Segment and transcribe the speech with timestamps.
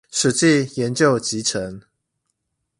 [0.09, 1.79] 史記研究集成